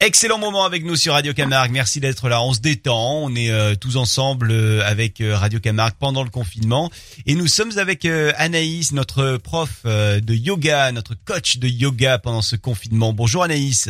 Excellent 0.00 0.38
moment 0.38 0.64
avec 0.64 0.84
nous 0.84 0.94
sur 0.94 1.14
Radio 1.14 1.34
Camargue. 1.34 1.72
Merci 1.72 1.98
d'être 1.98 2.28
là. 2.28 2.40
On 2.40 2.52
se 2.52 2.60
détend. 2.60 3.24
On 3.24 3.34
est 3.34 3.50
euh, 3.50 3.74
tous 3.74 3.96
ensemble 3.96 4.52
euh, 4.52 4.80
avec 4.86 5.20
euh, 5.20 5.36
Radio 5.36 5.58
Camargue 5.58 5.94
pendant 5.98 6.22
le 6.22 6.30
confinement. 6.30 6.88
Et 7.26 7.34
nous 7.34 7.48
sommes 7.48 7.76
avec 7.78 8.04
Anaïs, 8.04 8.92
notre 8.92 9.38
prof 9.38 9.84
de 9.84 10.34
yoga, 10.34 10.92
notre 10.92 11.16
coach 11.24 11.58
de 11.58 11.66
yoga 11.66 12.18
pendant 12.18 12.42
ce 12.42 12.54
confinement. 12.54 13.12
Bonjour 13.12 13.42
Anaïs. 13.42 13.88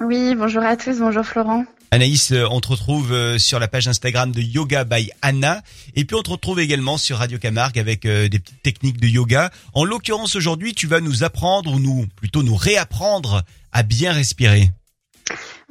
Oui, 0.00 0.34
bonjour 0.34 0.64
à 0.64 0.76
tous. 0.76 0.98
Bonjour 0.98 1.24
Florent. 1.24 1.64
Anaïs, 1.92 2.32
on 2.50 2.60
te 2.60 2.66
retrouve 2.66 3.38
sur 3.38 3.60
la 3.60 3.68
page 3.68 3.86
Instagram 3.86 4.32
de 4.32 4.42
Yoga 4.42 4.82
by 4.82 5.12
Anna. 5.22 5.62
Et 5.94 6.04
puis 6.04 6.16
on 6.16 6.22
te 6.22 6.30
retrouve 6.30 6.58
également 6.58 6.98
sur 6.98 7.18
Radio 7.18 7.38
Camargue 7.38 7.78
avec 7.78 8.02
des 8.02 8.28
petites 8.40 8.62
techniques 8.64 9.00
de 9.00 9.06
yoga. 9.06 9.52
En 9.74 9.84
l'occurrence 9.84 10.34
aujourd'hui, 10.34 10.74
tu 10.74 10.88
vas 10.88 11.00
nous 11.00 11.22
apprendre 11.22 11.72
ou 11.72 11.78
nous, 11.78 12.06
plutôt 12.16 12.42
nous 12.42 12.56
réapprendre 12.56 13.44
à 13.70 13.84
bien 13.84 14.12
respirer. 14.12 14.72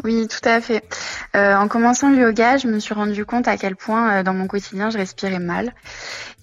Oui, 0.06 0.28
tout 0.28 0.48
à 0.48 0.62
fait. 0.62 0.84
Euh, 1.36 1.56
en 1.56 1.68
commençant 1.68 2.12
le 2.12 2.18
yoga, 2.18 2.58
je 2.58 2.68
me 2.68 2.78
suis 2.78 2.94
rendu 2.94 3.26
compte 3.26 3.48
à 3.48 3.58
quel 3.58 3.76
point 3.76 4.20
euh, 4.20 4.24
dans 4.24 4.36
mon 4.36 4.46
quotidien 4.46 4.92
je 4.92 5.00
respirais 5.00 5.40
mal. 5.40 5.74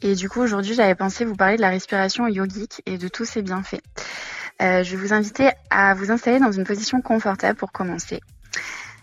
Et 0.03 0.16
du 0.16 0.29
coup, 0.29 0.41
aujourd'hui, 0.41 0.75
j'avais 0.75 0.97
pensé 0.97 1.25
vous 1.25 1.37
parler 1.37 1.55
de 1.55 1.61
la 1.61 1.69
respiration 1.69 2.27
yogique 2.27 2.83
et 2.87 2.98
de 2.98 3.06
tous 3.06 3.25
ses 3.25 3.41
bienfaits. 3.41 3.80
Euh, 4.61 4.83
je 4.83 4.91
vais 4.91 4.97
vous 4.97 5.12
inviter 5.12 5.51
à 5.70 5.95
vous 5.95 6.11
installer 6.11 6.41
dans 6.41 6.51
une 6.51 6.65
position 6.65 7.01
confortable 7.03 7.56
pour 7.56 7.70
commencer. 7.70 8.20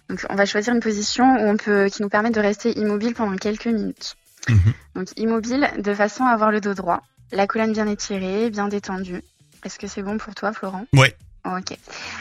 Donc, 0.09 0.25
on 0.29 0.35
va 0.35 0.45
choisir 0.45 0.73
une 0.73 0.81
position 0.81 1.23
où 1.35 1.47
on 1.47 1.55
peut, 1.55 1.87
qui 1.87 2.01
nous 2.01 2.09
permet 2.09 2.31
de 2.31 2.41
rester 2.41 2.77
immobile 2.77 3.13
pendant 3.13 3.37
quelques 3.37 3.67
minutes. 3.67 4.17
Mhm. 4.49 4.73
Donc, 4.95 5.07
immobile 5.15 5.69
de 5.77 5.93
façon 5.93 6.25
à 6.25 6.31
avoir 6.31 6.51
le 6.51 6.59
dos 6.59 6.73
droit, 6.73 7.01
la 7.31 7.47
colonne 7.47 7.71
bien 7.71 7.87
étirée, 7.87 8.49
bien 8.49 8.67
détendue. 8.67 9.21
Est-ce 9.63 9.79
que 9.79 9.87
c'est 9.87 10.03
bon 10.03 10.17
pour 10.17 10.35
toi, 10.35 10.51
Florent? 10.51 10.83
Oui. 10.91 11.13
Ok. 11.45 11.77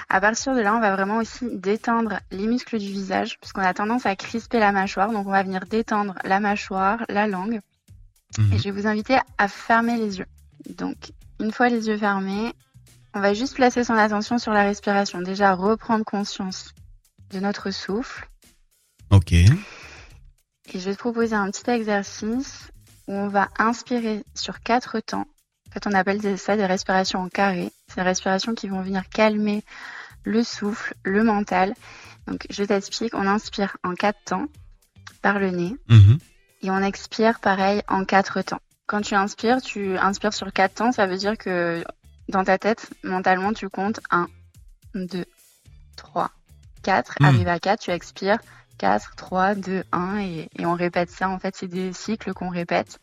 À 0.08 0.20
partir 0.20 0.54
de 0.54 0.60
là, 0.60 0.74
on 0.74 0.80
va 0.80 0.94
vraiment 0.94 1.18
aussi 1.18 1.46
détendre 1.52 2.20
les 2.30 2.46
muscles 2.46 2.78
du 2.78 2.88
visage, 2.88 3.38
puisqu'on 3.40 3.62
a 3.62 3.74
tendance 3.74 4.06
à 4.06 4.16
crisper 4.16 4.58
la 4.58 4.72
mâchoire. 4.72 5.10
Donc, 5.10 5.26
on 5.26 5.30
va 5.30 5.42
venir 5.42 5.66
détendre 5.66 6.14
la 6.24 6.40
mâchoire, 6.40 7.04
la 7.08 7.26
langue. 7.26 7.60
Mhm. 8.38 8.52
Et 8.52 8.58
je 8.58 8.64
vais 8.64 8.70
vous 8.70 8.86
inviter 8.86 9.18
à 9.38 9.48
fermer 9.48 9.96
les 9.96 10.18
yeux. 10.18 10.26
Donc, 10.76 11.12
une 11.40 11.52
fois 11.52 11.68
les 11.68 11.88
yeux 11.88 11.98
fermés, 11.98 12.52
on 13.14 13.20
va 13.20 13.34
juste 13.34 13.54
placer 13.54 13.84
son 13.84 13.94
attention 13.94 14.38
sur 14.38 14.52
la 14.52 14.62
respiration. 14.62 15.20
Déjà, 15.20 15.54
reprendre 15.54 16.04
conscience 16.04 16.74
de 17.30 17.40
notre 17.40 17.70
souffle. 17.70 18.28
Ok. 19.10 19.32
Et 19.32 19.48
je 20.74 20.78
vais 20.78 20.94
te 20.94 20.98
proposer 20.98 21.34
un 21.34 21.50
petit 21.50 21.70
exercice 21.70 22.70
où 23.06 23.14
on 23.14 23.28
va 23.28 23.48
inspirer 23.58 24.24
sur 24.34 24.60
quatre 24.60 25.00
temps 25.00 25.26
en 25.68 25.72
fait, 25.72 25.86
on 25.86 25.92
appelle 25.92 26.38
ça 26.38 26.56
des 26.56 26.66
respirations 26.66 27.20
en 27.20 27.28
carré. 27.28 27.70
C'est 27.88 27.96
des 27.96 28.02
respirations 28.02 28.54
qui 28.54 28.68
vont 28.68 28.80
venir 28.80 29.08
calmer 29.08 29.62
le 30.24 30.42
souffle, 30.42 30.94
le 31.02 31.22
mental. 31.22 31.74
Donc, 32.26 32.46
je 32.50 32.64
t'explique. 32.64 33.14
On 33.14 33.26
inspire 33.26 33.76
en 33.84 33.94
quatre 33.94 34.22
temps 34.24 34.46
par 35.20 35.38
le 35.38 35.50
nez. 35.50 35.76
Mhm. 35.88 36.18
Et 36.62 36.70
on 36.70 36.82
expire 36.82 37.40
pareil 37.40 37.82
en 37.88 38.04
quatre 38.04 38.40
temps. 38.42 38.60
Quand 38.86 39.02
tu 39.02 39.14
inspires, 39.14 39.60
tu 39.60 39.98
inspires 39.98 40.32
sur 40.32 40.52
quatre 40.52 40.74
temps. 40.74 40.92
Ça 40.92 41.06
veut 41.06 41.18
dire 41.18 41.36
que 41.36 41.84
dans 42.28 42.44
ta 42.44 42.58
tête, 42.58 42.90
mentalement, 43.04 43.52
tu 43.52 43.68
comptes 43.68 44.00
1, 44.10 44.26
2, 44.94 45.24
3, 45.96 46.30
4. 46.82 47.14
Arrive 47.22 47.48
à 47.48 47.58
4, 47.58 47.80
tu 47.80 47.90
expires 47.90 48.38
4, 48.78 49.16
3, 49.16 49.54
2, 49.54 49.84
1 49.92 50.18
et, 50.18 50.48
et 50.58 50.66
on 50.66 50.74
répète 50.74 51.10
ça. 51.10 51.28
En 51.28 51.38
fait, 51.38 51.54
c'est 51.56 51.68
des 51.68 51.92
cycles 51.92 52.32
qu'on 52.32 52.48
répète. 52.48 53.00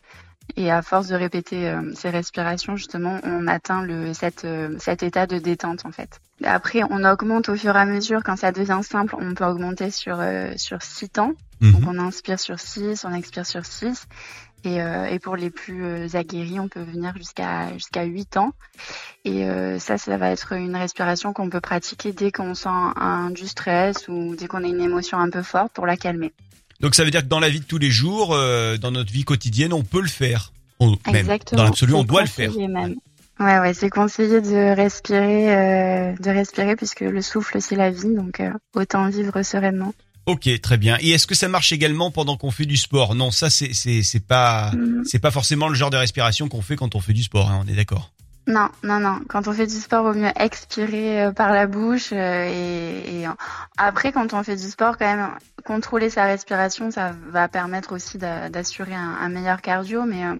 Et 0.54 0.70
à 0.70 0.80
force 0.80 1.08
de 1.08 1.16
répéter 1.16 1.68
euh, 1.68 1.92
ces 1.94 2.08
respirations, 2.08 2.76
justement, 2.76 3.18
on 3.24 3.48
atteint 3.48 3.82
le, 3.82 4.14
cette, 4.14 4.44
euh, 4.44 4.76
cet 4.78 5.02
état 5.02 5.26
de 5.26 5.38
détente 5.38 5.84
en 5.84 5.90
fait. 5.90 6.20
Après, 6.44 6.82
on 6.88 7.04
augmente 7.04 7.48
au 7.48 7.56
fur 7.56 7.74
et 7.74 7.80
à 7.80 7.84
mesure. 7.84 8.22
Quand 8.22 8.36
ça 8.36 8.52
devient 8.52 8.80
simple, 8.82 9.16
on 9.18 9.34
peut 9.34 9.44
augmenter 9.44 9.90
sur 9.90 10.18
euh, 10.20 10.52
sur 10.56 10.82
six 10.82 11.08
temps. 11.08 11.32
Mhm. 11.60 11.72
Donc 11.72 11.82
on 11.88 11.98
inspire 11.98 12.38
sur 12.38 12.60
6, 12.60 13.04
on 13.04 13.12
expire 13.12 13.46
sur 13.46 13.66
6. 13.66 14.06
Et, 14.64 14.78
et 14.78 15.18
pour 15.20 15.36
les 15.36 15.50
plus 15.50 16.16
aguerris, 16.16 16.58
on 16.58 16.66
peut 16.66 16.82
venir 16.82 17.16
jusqu'à 17.16 17.72
jusqu'à 17.74 18.02
8 18.02 18.36
ans. 18.36 18.52
Et 19.24 19.46
ça, 19.78 19.96
ça 19.96 20.16
va 20.16 20.30
être 20.30 20.54
une 20.54 20.74
respiration 20.74 21.32
qu'on 21.32 21.48
peut 21.48 21.60
pratiquer 21.60 22.12
dès 22.12 22.32
qu'on 22.32 22.54
sent 22.54 22.68
un, 22.68 23.30
du 23.30 23.46
stress 23.46 24.08
ou 24.08 24.34
dès 24.34 24.48
qu'on 24.48 24.64
a 24.64 24.66
une 24.66 24.80
émotion 24.80 25.18
un 25.18 25.30
peu 25.30 25.42
forte 25.42 25.72
pour 25.72 25.86
la 25.86 25.96
calmer. 25.96 26.32
Donc 26.80 26.94
ça 26.94 27.04
veut 27.04 27.10
dire 27.10 27.22
que 27.22 27.28
dans 27.28 27.40
la 27.40 27.48
vie 27.48 27.60
de 27.60 27.64
tous 27.64 27.78
les 27.78 27.90
jours, 27.90 28.34
euh, 28.34 28.76
dans 28.76 28.90
notre 28.90 29.12
vie 29.12 29.24
quotidienne, 29.24 29.72
on 29.72 29.82
peut 29.82 30.00
le 30.00 30.08
faire. 30.08 30.52
Exactement. 31.06 31.58
dans 31.58 31.64
l'absolu, 31.64 31.94
on 31.94 32.04
doit 32.04 32.22
le 32.22 32.26
faire. 32.26 32.52
Même. 32.52 32.96
Ouais, 33.38 33.58
ouais, 33.58 33.74
c'est 33.74 33.90
conseillé 33.90 34.40
de 34.40 34.74
respirer, 34.74 35.54
euh, 35.54 36.12
de 36.18 36.30
respirer 36.30 36.74
puisque 36.74 37.00
le 37.00 37.20
souffle 37.20 37.60
c'est 37.60 37.76
la 37.76 37.90
vie, 37.90 38.14
donc 38.14 38.40
euh, 38.40 38.50
autant 38.74 39.08
vivre 39.10 39.42
sereinement. 39.42 39.94
Ok, 40.24 40.48
très 40.60 40.76
bien. 40.76 40.96
Et 41.00 41.10
est-ce 41.10 41.26
que 41.26 41.34
ça 41.34 41.48
marche 41.48 41.70
également 41.72 42.10
pendant 42.10 42.36
qu'on 42.36 42.50
fait 42.50 42.64
du 42.66 42.76
sport? 42.76 43.14
Non, 43.14 43.30
ça 43.30 43.50
c'est 43.50 43.74
c'est 43.74 44.02
c'est 44.02 44.26
pas 44.26 44.72
mm-hmm. 44.72 45.04
c'est 45.04 45.18
pas 45.18 45.30
forcément 45.30 45.68
le 45.68 45.74
genre 45.74 45.90
de 45.90 45.96
respiration 45.96 46.48
qu'on 46.48 46.62
fait 46.62 46.76
quand 46.76 46.94
on 46.94 47.00
fait 47.00 47.12
du 47.12 47.22
sport. 47.22 47.50
Hein, 47.50 47.62
on 47.64 47.68
est 47.70 47.76
d'accord. 47.76 48.10
Non, 48.46 48.68
non, 48.84 49.00
non. 49.00 49.20
Quand 49.28 49.48
on 49.48 49.52
fait 49.52 49.66
du 49.66 49.74
sport, 49.74 50.04
vaut 50.04 50.14
mieux 50.14 50.30
expirer 50.36 51.24
euh, 51.24 51.32
par 51.32 51.52
la 51.52 51.66
bouche. 51.66 52.10
Euh, 52.12 52.48
et, 52.48 53.24
après, 53.76 54.12
quand 54.12 54.34
on 54.34 54.42
fait 54.44 54.54
du 54.54 54.70
sport, 54.70 54.96
quand 54.96 55.04
même, 55.06 55.30
contrôler 55.64 56.10
sa 56.10 56.24
respiration, 56.24 56.92
ça 56.92 57.12
va 57.28 57.48
permettre 57.48 57.92
aussi 57.92 58.18
d'assurer 58.18 58.94
un, 58.94 59.28
meilleur 59.28 59.60
cardio. 59.62 60.04
Mais 60.04 60.24
euh, 60.24 60.36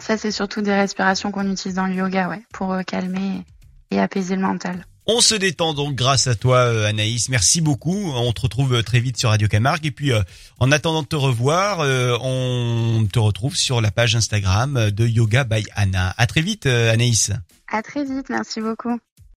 ça, 0.00 0.18
c'est 0.18 0.32
surtout 0.32 0.62
des 0.62 0.74
respirations 0.74 1.30
qu'on 1.30 1.48
utilise 1.48 1.76
dans 1.76 1.86
le 1.86 1.94
yoga, 1.94 2.28
ouais, 2.28 2.42
pour 2.52 2.76
calmer 2.84 3.44
et 3.92 4.00
apaiser 4.00 4.34
le 4.34 4.42
mental. 4.42 4.84
On 5.06 5.20
se 5.20 5.34
détend 5.34 5.74
donc 5.74 5.96
grâce 5.96 6.28
à 6.28 6.36
toi 6.36 6.58
euh, 6.58 6.86
Anaïs. 6.86 7.28
Merci 7.28 7.60
beaucoup. 7.60 8.12
On 8.14 8.32
te 8.32 8.42
retrouve 8.42 8.74
euh, 8.74 8.82
très 8.82 9.00
vite 9.00 9.16
sur 9.16 9.30
Radio 9.30 9.48
Camargue. 9.48 9.84
Et 9.84 9.90
puis 9.90 10.12
euh, 10.12 10.22
en 10.60 10.70
attendant 10.70 11.02
de 11.02 11.08
te 11.08 11.16
revoir, 11.16 11.80
on 12.22 13.06
te 13.12 13.18
retrouve 13.18 13.56
sur 13.56 13.80
la 13.80 13.90
page 13.90 14.14
Instagram 14.14 14.90
de 14.90 15.06
Yoga 15.06 15.42
by 15.42 15.64
Anna. 15.74 16.14
À 16.16 16.26
très 16.26 16.40
vite 16.40 16.66
Anaïs. 16.66 17.32
À 17.66 17.82
très 17.82 18.04
vite. 18.04 18.28
Merci 18.30 18.60
beaucoup. 18.60 18.98